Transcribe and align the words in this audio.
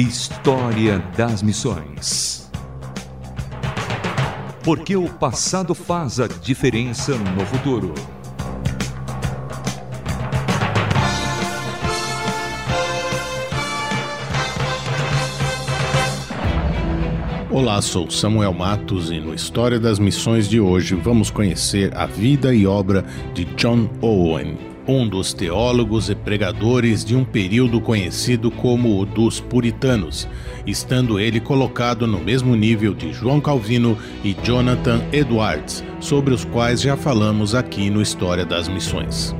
História 0.00 1.00
das 1.16 1.42
Missões. 1.42 2.48
Porque 4.62 4.94
o 4.94 5.08
passado 5.08 5.74
faz 5.74 6.20
a 6.20 6.28
diferença 6.28 7.16
no 7.16 7.44
futuro. 7.44 7.92
Olá, 17.50 17.82
sou 17.82 18.08
Samuel 18.08 18.54
Matos 18.54 19.10
e 19.10 19.18
no 19.18 19.34
História 19.34 19.80
das 19.80 19.98
Missões 19.98 20.48
de 20.48 20.60
hoje 20.60 20.94
vamos 20.94 21.28
conhecer 21.28 21.92
a 21.96 22.06
vida 22.06 22.54
e 22.54 22.68
obra 22.68 23.04
de 23.34 23.44
John 23.56 23.90
Owen, 24.00 24.77
um 24.88 25.06
dos 25.06 25.34
teólogos 25.34 26.08
e 26.08 26.14
pregadores 26.14 27.04
de 27.04 27.14
um 27.14 27.22
período 27.22 27.78
conhecido 27.78 28.50
como 28.50 28.98
o 28.98 29.04
dos 29.04 29.38
puritanos, 29.38 30.26
estando 30.66 31.20
ele 31.20 31.38
colocado 31.38 32.06
no 32.06 32.18
mesmo 32.18 32.56
nível 32.56 32.94
de 32.94 33.12
João 33.12 33.38
Calvino 33.38 33.98
e 34.24 34.34
Jonathan 34.42 35.02
Edwards, 35.12 35.84
sobre 36.00 36.32
os 36.32 36.44
quais 36.46 36.80
já 36.80 36.96
falamos 36.96 37.54
aqui 37.54 37.90
no 37.90 38.00
História 38.00 38.46
das 38.46 38.66
Missões. 38.66 39.36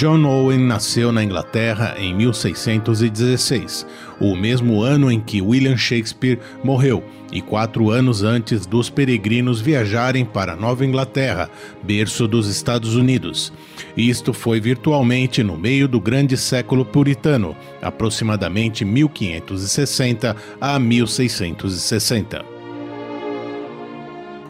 John 0.00 0.24
Owen 0.24 0.60
nasceu 0.60 1.12
na 1.12 1.22
Inglaterra 1.22 1.94
em 1.98 2.14
1616, 2.14 3.86
o 4.18 4.34
mesmo 4.34 4.80
ano 4.80 5.12
em 5.12 5.20
que 5.20 5.42
William 5.42 5.76
Shakespeare 5.76 6.38
morreu, 6.64 7.04
e 7.30 7.42
quatro 7.42 7.90
anos 7.90 8.22
antes 8.22 8.64
dos 8.64 8.88
peregrinos 8.88 9.60
viajarem 9.60 10.24
para 10.24 10.56
Nova 10.56 10.86
Inglaterra, 10.86 11.50
berço 11.82 12.26
dos 12.26 12.48
Estados 12.48 12.96
Unidos. 12.96 13.52
Isto 13.94 14.32
foi 14.32 14.58
virtualmente 14.58 15.42
no 15.42 15.58
meio 15.58 15.86
do 15.86 16.00
grande 16.00 16.34
século 16.34 16.82
puritano, 16.82 17.54
aproximadamente 17.82 18.86
1560 18.86 20.34
a 20.58 20.78
1660. 20.78 22.59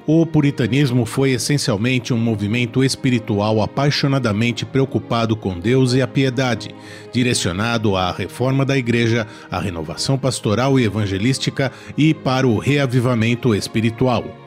O 0.07 0.25
puritanismo 0.25 1.05
foi 1.05 1.33
essencialmente 1.33 2.13
um 2.13 2.17
movimento 2.17 2.83
espiritual 2.83 3.63
apaixonadamente 3.63 4.65
preocupado 4.65 5.37
com 5.37 5.59
Deus 5.59 5.93
e 5.93 6.03
a 6.03 6.09
piedade, 6.09 6.75
direcionado 7.13 7.97
à 7.97 8.11
reforma 8.11 8.65
da 8.65 8.77
igreja, 8.77 9.27
à 9.51 9.61
renovação 9.61 10.19
pastoral 10.19 10.81
e 10.81 10.85
evangelística 10.85 11.71
e 11.97 12.15
para 12.15 12.49
o 12.49 12.59
reavivamento 12.59 13.55
espiritual. 13.55 14.40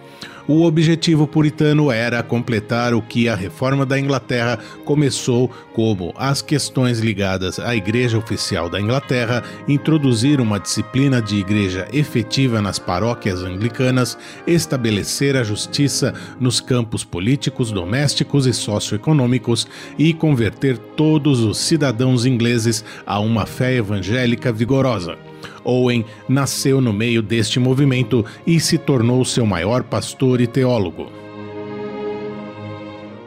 O 0.45 0.63
objetivo 0.63 1.25
puritano 1.25 1.89
era 1.89 2.21
completar 2.21 2.93
o 2.93 3.01
que 3.01 3.29
a 3.29 3.35
reforma 3.35 3.85
da 3.85 3.97
Inglaterra 3.97 4.59
começou, 4.83 5.49
como 5.73 6.13
as 6.17 6.41
questões 6.41 6.99
ligadas 6.99 7.59
à 7.59 7.73
Igreja 7.73 8.17
Oficial 8.17 8.69
da 8.69 8.79
Inglaterra, 8.79 9.41
introduzir 9.69 10.41
uma 10.41 10.59
disciplina 10.59 11.21
de 11.21 11.37
igreja 11.37 11.87
efetiva 11.93 12.61
nas 12.61 12.77
paróquias 12.77 13.41
anglicanas, 13.41 14.17
estabelecer 14.45 15.37
a 15.37 15.43
justiça 15.43 16.13
nos 16.41 16.59
campos 16.59 17.05
políticos, 17.05 17.71
domésticos 17.71 18.45
e 18.45 18.53
socioeconômicos 18.53 19.65
e 19.97 20.13
converter 20.13 20.77
todos 20.77 21.39
os 21.39 21.57
cidadãos 21.57 22.25
ingleses 22.25 22.83
a 23.05 23.17
uma 23.17 23.45
fé 23.45 23.75
evangélica 23.75 24.51
vigorosa. 24.51 25.17
Owen 25.63 26.05
nasceu 26.27 26.81
no 26.81 26.93
meio 26.93 27.21
deste 27.21 27.59
movimento 27.59 28.25
e 28.45 28.59
se 28.59 28.77
tornou 28.77 29.23
seu 29.23 29.45
maior 29.45 29.83
pastor 29.83 30.41
e 30.41 30.47
teólogo. 30.47 31.09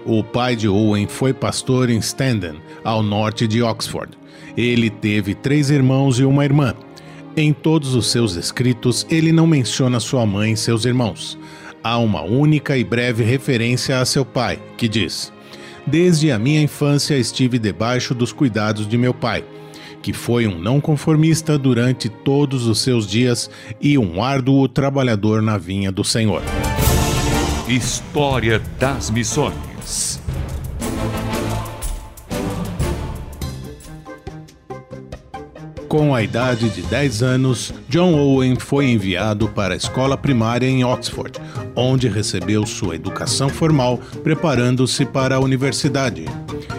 O 0.05 0.23
pai 0.23 0.55
de 0.55 0.69
Owen 0.69 1.09
foi 1.09 1.33
pastor 1.33 1.91
em 1.91 1.99
Standen, 2.01 2.61
ao 2.85 3.03
norte 3.03 3.49
de 3.49 3.61
Oxford. 3.61 4.17
Ele 4.57 4.89
teve 4.89 5.35
três 5.35 5.69
irmãos 5.69 6.21
e 6.21 6.25
uma 6.25 6.45
irmã. 6.45 6.75
Em 7.37 7.53
todos 7.53 7.95
os 7.95 8.07
seus 8.07 8.37
escritos, 8.37 9.05
ele 9.11 9.33
não 9.33 9.47
menciona 9.47 9.99
sua 9.99 10.25
mãe 10.25 10.53
e 10.53 10.57
seus 10.57 10.85
irmãos. 10.85 11.37
Há 11.83 11.99
uma 11.99 12.23
única 12.23 12.79
e 12.79 12.85
breve 12.85 13.25
referência 13.25 14.01
a 14.01 14.05
seu 14.05 14.25
pai, 14.25 14.61
que 14.77 14.89
diz: 14.89 15.33
Desde 15.87 16.31
a 16.31 16.39
minha 16.39 16.63
infância 16.63 17.19
estive 17.19 17.59
debaixo 17.59 18.15
dos 18.15 18.33
cuidados 18.33 18.89
de 18.89 18.97
meu 18.97 19.13
pai 19.13 19.45
que 20.07 20.13
foi 20.13 20.47
um 20.47 20.57
não 20.57 20.81
conformista 20.81 21.59
durante 21.59 22.09
todos 22.09 22.69
os 22.69 22.81
seus 22.81 23.09
dias 23.09 23.51
e 23.81 23.99
um 23.99 24.23
árduo 24.23 24.69
trabalhador 24.69 25.43
na 25.43 25.59
vinha 25.59 25.91
do 25.91 26.05
Senhor. 26.05 26.43
História 27.67 28.63
das 28.79 29.11
Missões. 29.11 30.21
Com 35.89 36.15
a 36.15 36.23
idade 36.23 36.71
de 36.71 36.83
10 36.83 37.23
anos, 37.25 37.75
John 37.89 38.15
Owen 38.15 38.55
foi 38.61 38.87
enviado 38.87 39.49
para 39.49 39.75
a 39.75 39.77
escola 39.77 40.17
primária 40.17 40.69
em 40.69 40.85
Oxford, 40.85 41.41
onde 41.75 42.07
recebeu 42.07 42.65
sua 42.65 42.95
educação 42.95 43.49
formal, 43.49 43.99
preparando-se 44.23 45.05
para 45.05 45.35
a 45.35 45.41
universidade. 45.41 46.27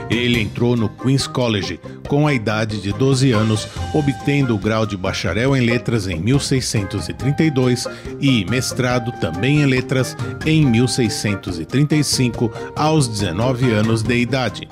Ele 0.09 0.39
entrou 0.39 0.75
no 0.77 0.89
Queen's 0.89 1.27
College 1.27 1.79
com 2.07 2.25
a 2.27 2.33
idade 2.33 2.81
de 2.81 2.93
12 2.93 3.31
anos, 3.31 3.67
obtendo 3.93 4.55
o 4.55 4.57
grau 4.57 4.85
de 4.85 4.95
bacharel 4.95 5.55
em 5.55 5.65
letras 5.65 6.07
em 6.07 6.19
1632 6.19 7.85
e 8.21 8.45
mestrado 8.45 9.11
também 9.19 9.61
em 9.61 9.65
letras 9.65 10.15
em 10.45 10.65
1635, 10.65 12.51
aos 12.75 13.07
19 13.07 13.71
anos 13.71 14.01
de 14.01 14.15
idade. 14.15 14.67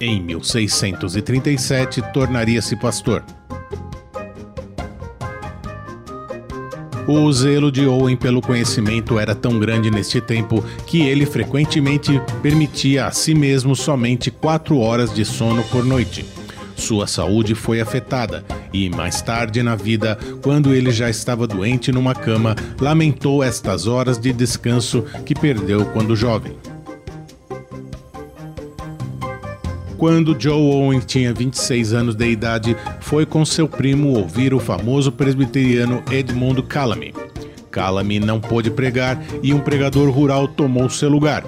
Em 0.00 0.22
1637, 0.22 2.00
tornaria-se 2.12 2.74
pastor. 2.76 3.22
O 7.12 7.32
zelo 7.32 7.72
de 7.72 7.88
Owen 7.88 8.14
pelo 8.14 8.40
conhecimento 8.40 9.18
era 9.18 9.34
tão 9.34 9.58
grande 9.58 9.90
neste 9.90 10.20
tempo 10.20 10.64
que 10.86 11.02
ele 11.02 11.26
frequentemente 11.26 12.22
permitia 12.40 13.06
a 13.06 13.10
si 13.10 13.34
mesmo 13.34 13.74
somente 13.74 14.30
quatro 14.30 14.78
horas 14.78 15.12
de 15.12 15.24
sono 15.24 15.64
por 15.64 15.84
noite. 15.84 16.24
Sua 16.76 17.08
saúde 17.08 17.56
foi 17.56 17.80
afetada 17.80 18.44
e, 18.72 18.88
mais 18.88 19.20
tarde 19.20 19.60
na 19.60 19.74
vida, 19.74 20.16
quando 20.40 20.72
ele 20.72 20.92
já 20.92 21.10
estava 21.10 21.48
doente 21.48 21.90
numa 21.90 22.14
cama, 22.14 22.54
lamentou 22.80 23.42
estas 23.42 23.88
horas 23.88 24.16
de 24.16 24.32
descanso 24.32 25.04
que 25.26 25.34
perdeu 25.34 25.86
quando 25.86 26.14
jovem. 26.14 26.52
Quando 30.00 30.34
Joe 30.40 30.54
Owen 30.54 31.00
tinha 31.00 31.30
26 31.30 31.92
anos 31.92 32.14
de 32.14 32.26
idade, 32.26 32.74
foi 33.00 33.26
com 33.26 33.44
seu 33.44 33.68
primo 33.68 34.16
ouvir 34.16 34.54
o 34.54 34.58
famoso 34.58 35.12
presbiteriano 35.12 36.02
Edmund 36.10 36.62
Calamy. 36.62 37.12
Calamy 37.70 38.18
não 38.18 38.40
pôde 38.40 38.70
pregar 38.70 39.22
e 39.42 39.52
um 39.52 39.60
pregador 39.60 40.08
rural 40.08 40.48
tomou 40.48 40.88
seu 40.88 41.10
lugar. 41.10 41.44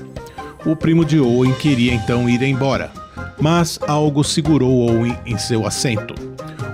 O 0.66 0.76
primo 0.76 1.02
de 1.02 1.18
Owen 1.18 1.54
queria 1.54 1.94
então 1.94 2.28
ir 2.28 2.42
embora, 2.42 2.92
mas 3.40 3.78
algo 3.88 4.22
segurou 4.22 4.90
Owen 4.90 5.16
em 5.24 5.38
seu 5.38 5.66
assento. 5.66 6.14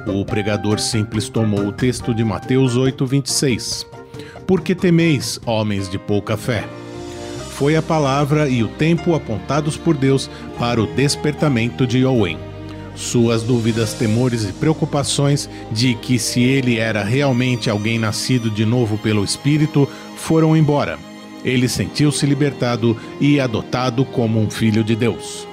O 0.04 0.24
pregador 0.24 0.80
simples 0.80 1.28
tomou 1.28 1.64
o 1.68 1.72
texto 1.72 2.12
de 2.12 2.24
Mateus 2.24 2.76
8:26. 2.76 3.86
Por 4.48 4.62
que 4.62 4.74
temeis, 4.74 5.38
homens 5.46 5.88
de 5.88 5.96
pouca 5.96 6.36
fé? 6.36 6.64
Foi 7.58 7.74
a 7.74 7.82
palavra 7.82 8.48
e 8.48 8.62
o 8.62 8.68
tempo 8.68 9.16
apontados 9.16 9.76
por 9.76 9.96
Deus 9.96 10.30
para 10.60 10.80
o 10.80 10.86
despertamento 10.86 11.88
de 11.88 12.04
Owen. 12.04 12.38
Suas 12.94 13.42
dúvidas, 13.42 13.94
temores 13.94 14.48
e 14.48 14.52
preocupações 14.52 15.50
de 15.72 15.94
que 15.94 16.20
se 16.20 16.40
ele 16.40 16.78
era 16.78 17.02
realmente 17.02 17.68
alguém 17.68 17.98
nascido 17.98 18.48
de 18.48 18.64
novo 18.64 18.96
pelo 18.96 19.24
Espírito 19.24 19.88
foram 20.16 20.56
embora. 20.56 21.00
Ele 21.44 21.68
sentiu-se 21.68 22.24
libertado 22.26 22.96
e 23.20 23.40
adotado 23.40 24.04
como 24.04 24.40
um 24.40 24.48
filho 24.48 24.84
de 24.84 24.94
Deus. 24.94 25.44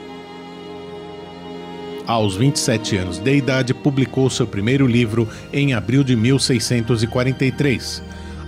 Aos 2.05 2.35
27 2.35 2.97
anos 2.97 3.17
de 3.17 3.35
idade, 3.35 3.73
publicou 3.73 4.29
seu 4.29 4.45
primeiro 4.45 4.85
livro 4.85 5.27
em 5.51 5.73
abril 5.73 6.03
de 6.03 6.15
1643. 6.15 8.03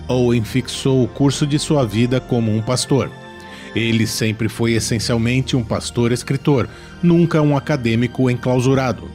Owen 0.07 0.44
fixou 0.44 1.03
o 1.03 1.07
curso 1.07 1.48
de 1.48 1.57
sua 1.57 1.83
vida 1.88 2.21
como 2.21 2.56
um 2.56 2.62
pastor. 2.62 3.12
Ele 3.77 4.07
sempre 4.07 4.50
foi 4.50 4.74
essencialmente 4.74 5.56
um 5.56 5.63
pastor-escritor, 5.63 6.68
nunca 7.03 7.44
um 7.44 7.56
acadêmico 7.56 8.27
enclausurado. 8.27 9.07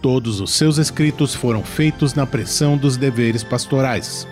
Todos 0.00 0.40
os 0.40 0.52
seus 0.52 0.78
escritos 0.78 1.34
foram 1.34 1.62
feitos 1.62 2.14
na 2.14 2.26
pressão 2.26 2.78
dos 2.78 2.96
deveres 2.96 3.44
pastorais. 3.44 4.26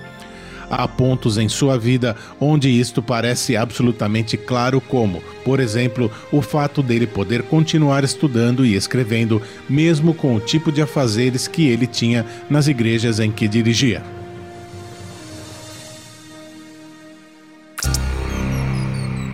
Há 0.71 0.89
pontos 0.89 1.37
em 1.37 1.51
sua 1.51 1.79
vida 1.79 2.17
onde 2.41 2.71
isto 2.71 3.03
parece 3.03 3.59
absolutamente 3.59 4.39
claro, 4.39 4.81
como, 4.81 5.23
por 5.45 5.61
exemplo, 5.61 6.11
o 6.33 6.41
fato 6.41 6.83
dele 6.83 7.07
poder 7.07 7.43
continuar 7.43 8.05
estudando 8.05 8.65
e 8.65 8.75
escrevendo, 8.75 9.43
mesmo 9.69 10.15
com 10.15 10.35
o 10.35 10.41
tipo 10.41 10.73
de 10.73 10.81
afazeres 10.81 11.47
que 11.47 11.69
ele 11.69 11.87
tinha 11.87 12.25
nas 12.49 12.69
igrejas 12.69 13.21
em 13.21 13.31
que 13.31 13.47
dirigia. 13.47 14.03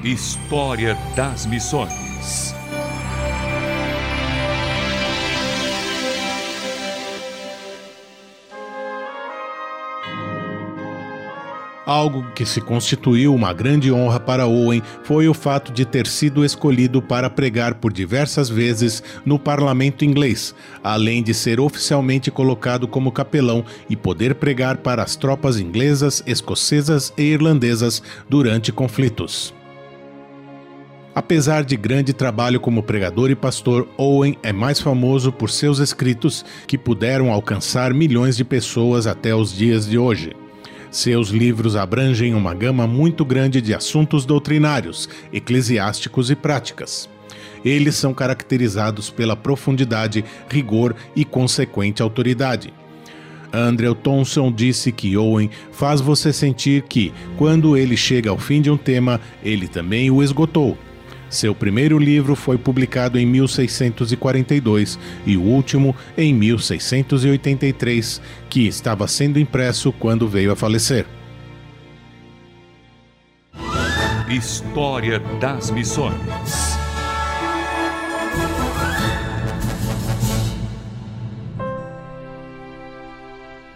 História 0.05 0.99
das 1.17 1.47
Missões. 1.47 2.55
Algo 11.87 12.23
que 12.35 12.45
se 12.45 12.61
constituiu 12.61 13.35
uma 13.35 13.55
grande 13.55 13.91
honra 13.91 14.21
para 14.21 14.47
Owen 14.47 14.83
foi 15.05 15.27
o 15.27 15.33
fato 15.33 15.73
de 15.73 15.87
ter 15.87 16.07
sido 16.07 16.45
escolhido 16.45 17.01
para 17.01 17.31
pregar 17.31 17.77
por 17.77 17.91
diversas 17.91 18.51
vezes 18.51 19.03
no 19.25 19.39
parlamento 19.39 20.05
inglês, 20.05 20.55
além 20.83 21.23
de 21.23 21.33
ser 21.33 21.59
oficialmente 21.59 22.31
colocado 22.31 22.87
como 22.87 23.11
capelão 23.11 23.65
e 23.89 23.97
poder 23.97 24.35
pregar 24.35 24.77
para 24.77 25.03
as 25.03 25.17
tropas 25.17 25.59
inglesas, 25.59 26.23
escocesas 26.27 27.11
e 27.17 27.23
irlandesas 27.23 28.03
durante 28.29 28.71
conflitos. 28.71 29.55
Apesar 31.15 31.63
de 31.63 31.77
grande 31.77 32.13
trabalho 32.13 32.59
como 32.59 32.83
pregador 32.83 33.31
e 33.31 33.37
pastor, 33.37 33.87
Owen 33.97 34.37
é 34.43 34.53
mais 34.53 34.81
famoso 34.81 35.31
por 35.31 35.49
seus 35.49 35.79
escritos 35.79 36.45
que 36.67 36.77
puderam 36.77 37.31
alcançar 37.31 37.95
milhões 37.95 38.37
de 38.37 38.45
pessoas 38.45 39.07
até 39.07 39.33
os 39.33 39.57
dias 39.57 39.87
de 39.87 39.97
hoje. 39.97 40.35
Seus 40.91 41.29
livros 41.29 41.77
abrangem 41.77 42.35
uma 42.35 42.53
gama 42.53 42.85
muito 42.89 43.25
grande 43.25 43.61
de 43.61 43.73
assuntos 43.73 44.27
doutrinários, 44.27 45.09
eclesiásticos 45.33 46.33
e 46.33 46.35
práticas. 46.35 47.09
Eles 47.65 47.95
são 47.95 48.13
caracterizados 48.13 49.09
pela 49.09 49.37
profundidade, 49.37 50.25
rigor 50.49 50.97
e 51.15 51.25
consequente 51.25 52.03
autoridade. 52.03 52.75
Andrew 53.53 53.95
Thompson 53.95 54.51
disse 54.51 54.91
que 54.91 55.17
Owen 55.17 55.49
faz 55.71 56.01
você 56.01 56.33
sentir 56.33 56.83
que, 56.83 57.13
quando 57.37 57.77
ele 57.77 57.97
chega 57.97 58.31
ao 58.31 58.39
fim 58.39 58.61
de 58.61 58.69
um 58.69 58.77
tema, 58.77 59.21
ele 59.45 59.69
também 59.69 60.11
o 60.11 60.21
esgotou 60.21 60.77
seu 61.35 61.55
primeiro 61.55 61.99
livro 61.99 62.35
foi 62.35 62.57
publicado 62.57 63.19
em 63.19 63.27
1642 63.27 64.99
e 65.27 65.37
o 65.37 65.43
último 65.43 65.95
em 66.17 66.33
1683, 66.33 68.23
que 68.49 68.67
estava 68.67 69.07
sendo 69.07 69.39
impresso 69.39 69.93
quando 69.93 70.27
veio 70.27 70.53
a 70.53 70.57
falecer. 70.57 71.07
História 74.31 75.21
das 75.39 75.71
Missões 75.71 76.64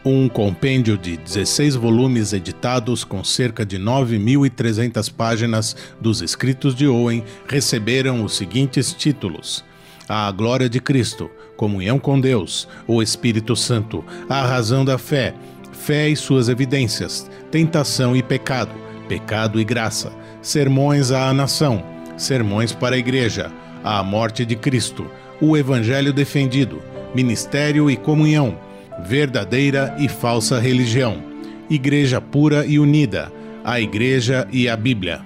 um 0.09 0.27
compêndio 0.27 0.97
de 0.97 1.19
16 1.19 1.75
volumes 1.75 2.33
editados 2.33 3.05
com 3.05 3.23
cerca 3.23 3.65
de 3.65 3.79
9.300 3.79 5.13
páginas 5.13 5.77
dos 6.01 6.23
escritos 6.23 6.75
de 6.75 6.89
Owen 6.89 7.23
receberam 7.47 8.25
os 8.25 8.35
seguintes 8.35 8.95
títulos: 8.95 9.63
A 10.09 10.31
Glória 10.33 10.67
de 10.67 10.81
Cristo, 10.81 11.31
Comunhão 11.59 11.99
com 11.99 12.19
Deus, 12.19 12.67
o 12.87 13.03
Espírito 13.03 13.55
Santo, 13.55 14.03
A 14.31 14.47
Razão 14.47 14.83
da 14.83 14.97
Fé, 14.97 15.35
Fé 15.73 16.09
e 16.09 16.17
suas 16.17 16.49
Evidências, 16.49 17.31
Tentação 17.51 18.17
e 18.17 18.23
Pecado, 18.23 18.73
Pecado 19.09 19.61
e 19.61 19.65
Graça, 19.65 20.11
Sermões 20.41 21.11
à 21.11 21.35
Nação, 21.35 21.85
Sermões 22.17 22.73
para 22.73 22.97
a 22.97 22.99
Igreja, 22.99 23.53
A 23.85 24.03
Morte 24.03 24.47
de 24.47 24.57
Cristo, 24.57 25.07
O 25.39 25.55
Evangelho 25.55 26.15
Defendido, 26.15 26.83
Ministério 27.15 27.91
e 27.91 27.97
Comunhão 27.97 28.68
verdadeira 29.05 29.95
e 29.99 30.09
falsa 30.09 30.59
religião, 30.59 31.23
Igreja 31.71 32.21
pura 32.21 32.65
e 32.65 32.79
unida, 32.79 33.31
a 33.65 33.81
Igreja 33.81 34.49
e 34.51 34.69
a 34.69 34.77
Bíblia. 34.77 35.21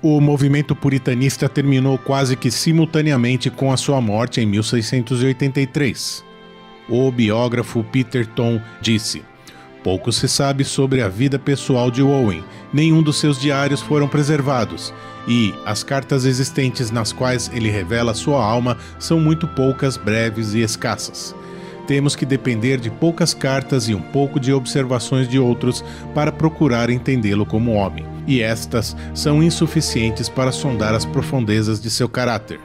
O 0.00 0.20
movimento 0.20 0.76
puritanista 0.76 1.48
terminou 1.48 1.98
quase 1.98 2.36
que 2.36 2.50
simultaneamente 2.50 3.50
com 3.50 3.72
a 3.72 3.76
sua 3.76 4.00
morte 4.00 4.40
em 4.40 4.46
1683. 4.46 6.24
O 6.88 7.10
biógrafo 7.10 7.82
Peter 7.82 8.24
Tom 8.24 8.60
disse: 8.80 9.24
Pouco 9.82 10.12
se 10.12 10.28
sabe 10.28 10.64
sobre 10.64 11.02
a 11.02 11.08
vida 11.08 11.36
pessoal 11.38 11.90
de 11.90 12.00
Owen, 12.00 12.44
nenhum 12.72 13.02
dos 13.02 13.18
seus 13.18 13.40
diários 13.40 13.82
foram 13.82 14.06
preservados, 14.06 14.94
e 15.26 15.52
as 15.66 15.82
cartas 15.82 16.24
existentes 16.24 16.92
nas 16.92 17.12
quais 17.12 17.50
ele 17.52 17.68
revela 17.68 18.14
sua 18.14 18.42
alma 18.42 18.78
são 19.00 19.18
muito 19.18 19.48
poucas, 19.48 19.96
breves 19.96 20.54
e 20.54 20.60
escassas 20.60 21.34
temos 21.88 22.14
que 22.14 22.26
depender 22.26 22.78
de 22.78 22.90
poucas 22.90 23.32
cartas 23.32 23.88
e 23.88 23.94
um 23.94 24.00
pouco 24.00 24.38
de 24.38 24.52
observações 24.52 25.26
de 25.26 25.38
outros 25.38 25.82
para 26.14 26.30
procurar 26.30 26.90
entendê-lo 26.90 27.46
como 27.46 27.72
homem, 27.72 28.04
e 28.26 28.42
estas 28.42 28.94
são 29.14 29.42
insuficientes 29.42 30.28
para 30.28 30.52
sondar 30.52 30.94
as 30.94 31.06
profundezas 31.06 31.80
de 31.80 31.88
seu 31.88 32.06
caráter. 32.06 32.60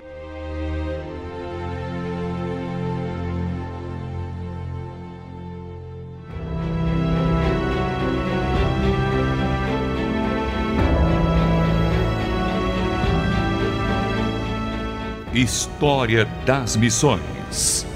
História 15.34 16.26
das 16.46 16.76
Missões 16.76 17.93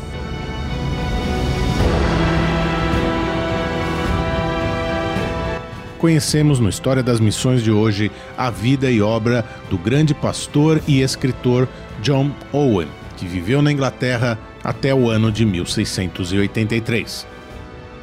conhecemos 5.97 6.59
no 6.59 6.69
História 6.69 7.03
das 7.03 7.19
Missões 7.19 7.63
de 7.63 7.71
hoje 7.71 8.11
a 8.37 8.49
vida 8.49 8.89
e 8.89 9.01
obra 9.01 9.43
do 9.69 9.77
grande 9.77 10.13
pastor 10.13 10.81
e 10.87 11.01
escritor 11.01 11.67
John 12.01 12.31
Owen, 12.53 12.87
que 13.17 13.25
viveu 13.25 13.61
na 13.61 13.71
Inglaterra 13.71 14.39
até 14.63 14.93
o 14.93 15.09
ano 15.09 15.31
de 15.31 15.45
1683. 15.45 17.27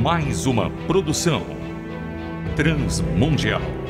Mais 0.00 0.46
uma 0.46 0.70
produção 0.86 1.44
transmundial. 2.54 3.85